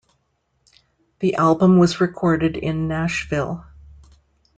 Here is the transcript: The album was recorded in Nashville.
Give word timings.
The 1.19 1.35
album 1.35 1.77
was 1.77 2.01
recorded 2.01 2.57
in 2.57 2.87
Nashville. 2.87 3.67